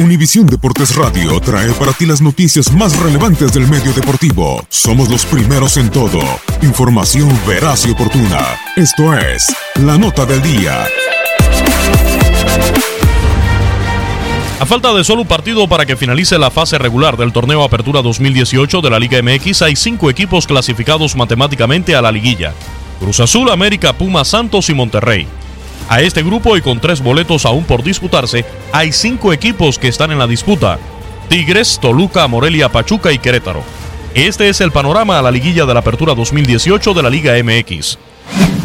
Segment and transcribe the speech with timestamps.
[0.00, 4.66] Univisión Deportes Radio trae para ti las noticias más relevantes del medio deportivo.
[4.68, 6.18] Somos los primeros en todo.
[6.62, 8.40] Información veraz y oportuna.
[8.74, 10.84] Esto es La Nota del Día.
[14.58, 18.02] A falta de solo un partido para que finalice la fase regular del torneo Apertura
[18.02, 22.52] 2018 de la Liga MX, hay cinco equipos clasificados matemáticamente a la liguilla.
[22.98, 25.28] Cruz Azul, América, Puma, Santos y Monterrey.
[25.88, 30.10] A este grupo y con tres boletos aún por disputarse, hay cinco equipos que están
[30.10, 30.78] en la disputa.
[31.28, 33.62] Tigres, Toluca, Morelia, Pachuca y Querétaro.
[34.14, 37.98] Este es el panorama a la liguilla de la Apertura 2018 de la Liga MX.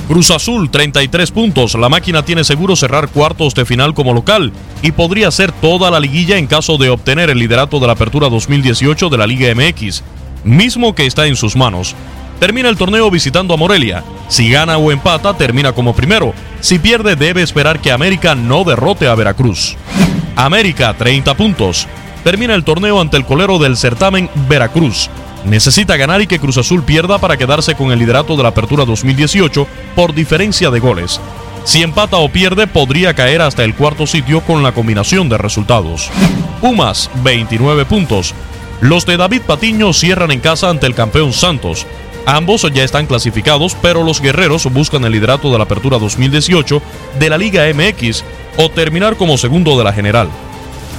[0.07, 1.75] Cruz Azul, 33 puntos.
[1.75, 5.99] La máquina tiene seguro cerrar cuartos de final como local y podría ser toda la
[5.99, 10.03] liguilla en caso de obtener el liderato de la Apertura 2018 de la Liga MX,
[10.43, 11.95] mismo que está en sus manos.
[12.39, 14.03] Termina el torneo visitando a Morelia.
[14.29, 16.33] Si gana o empata, termina como primero.
[16.61, 19.75] Si pierde, debe esperar que América no derrote a Veracruz.
[20.35, 21.87] América, 30 puntos.
[22.23, 25.09] Termina el torneo ante el colero del certamen Veracruz.
[25.45, 28.85] Necesita ganar y que Cruz Azul pierda para quedarse con el liderato de la Apertura
[28.85, 31.21] 2018 por diferencia de goles.
[31.63, 36.09] Si empata o pierde, podría caer hasta el cuarto sitio con la combinación de resultados.
[36.61, 38.33] Pumas, 29 puntos.
[38.81, 41.85] Los de David Patiño cierran en casa ante el campeón Santos.
[42.29, 46.79] Ambos ya están clasificados, pero los guerreros buscan el liderato de la Apertura 2018
[47.17, 48.23] de la Liga MX
[48.57, 50.29] o terminar como segundo de la general.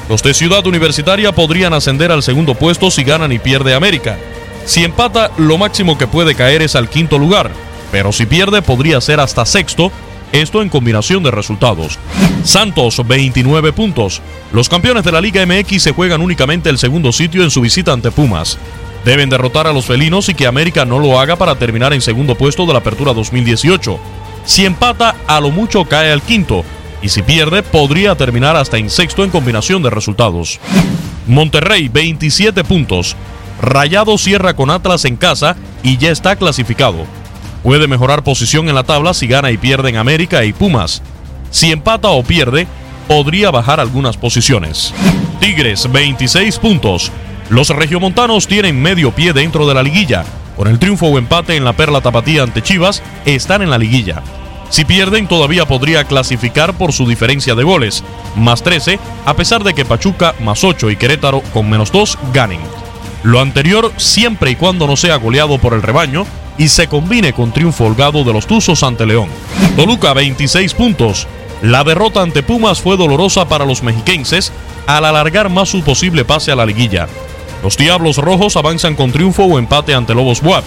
[0.08, 4.18] Los de Ciudad Universitaria podrían ascender al segundo puesto si ganan y pierde América.
[4.64, 7.52] Si empata, lo máximo que puede caer es al quinto lugar,
[7.92, 9.92] pero si pierde podría ser hasta sexto,
[10.32, 12.00] esto en combinación de resultados.
[12.42, 14.20] Santos, 29 puntos.
[14.52, 17.92] Los campeones de la Liga MX se juegan únicamente el segundo sitio en su visita
[17.92, 18.58] ante Pumas.
[19.04, 22.34] Deben derrotar a los felinos y que América no lo haga para terminar en segundo
[22.34, 23.98] puesto de la Apertura 2018.
[24.44, 26.64] Si empata, a lo mucho cae al quinto,
[27.02, 30.60] y si pierde, podría terminar hasta en sexto en combinación de resultados.
[31.26, 33.16] Monterrey, 27 puntos.
[33.62, 37.06] Rayado cierra con Atlas en casa y ya está clasificado.
[37.62, 41.02] Puede mejorar posición en la tabla si gana y pierde en América y Pumas.
[41.50, 42.66] Si empata o pierde,
[43.06, 44.94] podría bajar algunas posiciones.
[45.40, 47.10] Tigres, 26 puntos.
[47.50, 50.24] Los regiomontanos tienen medio pie dentro de la liguilla.
[50.56, 54.22] Con el triunfo o empate en la Perla Tapatía ante Chivas, están en la liguilla.
[54.68, 58.04] Si pierden, todavía podría clasificar por su diferencia de goles,
[58.36, 62.60] más 13, a pesar de que Pachuca, más 8 y Querétaro, con menos 2, ganen.
[63.24, 66.26] Lo anterior siempre y cuando no sea goleado por el rebaño
[66.56, 69.28] y se combine con triunfo holgado de los Tuzos ante León.
[69.74, 71.26] Toluca, 26 puntos.
[71.62, 74.52] La derrota ante Pumas fue dolorosa para los mexiquenses
[74.86, 77.08] al alargar más su posible pase a la liguilla.
[77.62, 80.64] Los Diablos Rojos avanzan con triunfo o empate ante Lobos Buap.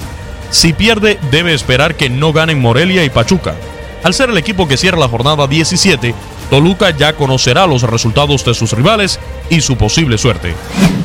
[0.51, 3.55] Si pierde, debe esperar que no ganen Morelia y Pachuca.
[4.03, 6.13] Al ser el equipo que cierra la jornada 17,
[6.49, 9.19] Toluca ya conocerá los resultados de sus rivales
[9.49, 10.53] y su posible suerte.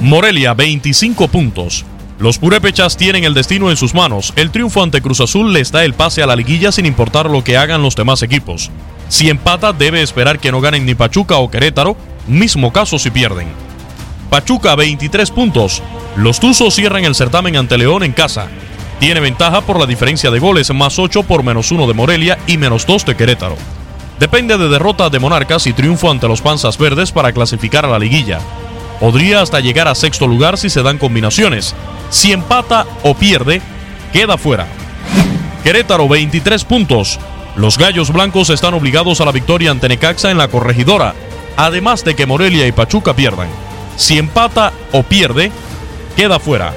[0.02, 1.85] Morelia 25 puntos.
[2.19, 4.32] Los purépechas tienen el destino en sus manos.
[4.37, 7.44] El triunfo ante Cruz Azul les da el pase a la liguilla sin importar lo
[7.44, 8.70] que hagan los demás equipos.
[9.08, 11.96] Si empata, debe esperar que no ganen ni Pachuca o Querétaro,
[12.26, 13.68] mismo caso si pierden.
[14.30, 15.82] Pachuca 23 puntos.
[16.16, 18.48] Los Tuzos cierran el certamen ante León en casa.
[19.00, 22.58] Tiene ventaja por la diferencia de goles, más 8 por menos 1 de Morelia y
[22.58, 23.56] menos 2 de Querétaro.
[24.19, 27.98] Depende de derrota de Monarcas y triunfo ante los Panzas Verdes para clasificar a la
[27.98, 28.40] liguilla.
[29.00, 31.74] Podría hasta llegar a sexto lugar si se dan combinaciones.
[32.10, 33.62] Si empata o pierde,
[34.12, 34.66] queda fuera.
[35.62, 37.19] Querétaro 23 puntos.
[37.56, 41.14] Los Gallos Blancos están obligados a la victoria ante Necaxa en la corregidora,
[41.56, 43.48] además de que Morelia y Pachuca pierdan.
[43.98, 45.50] Si empata o pierde,
[46.14, 46.72] queda fuera.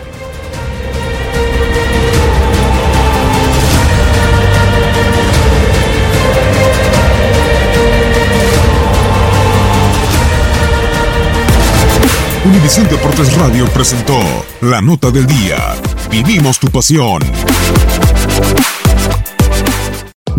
[12.43, 14.19] Univisión Deportes Radio presentó
[14.61, 15.75] la nota del día.
[16.09, 17.21] Vivimos tu pasión.